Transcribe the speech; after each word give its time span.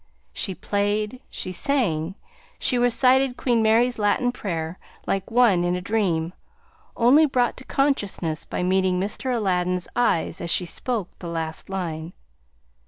She 0.33 0.55
played, 0.55 1.21
she 1.29 1.51
sang, 1.51 2.15
she 2.57 2.79
recited 2.79 3.37
Queen 3.37 3.61
Mary's 3.61 3.99
Latin 3.99 4.31
prayer, 4.31 4.79
like 5.05 5.29
one 5.29 5.63
in 5.63 5.75
a 5.75 5.79
dream, 5.81 6.33
only 6.97 7.27
brought 7.27 7.55
to 7.57 7.65
consciousness 7.65 8.43
by 8.43 8.63
meeting 8.63 8.99
Mr. 8.99 9.31
Aladdin's 9.35 9.87
eyes 9.95 10.41
as 10.41 10.49
she 10.49 10.65
spoke 10.65 11.09
the 11.19 11.27
last 11.27 11.69
line. 11.69 12.13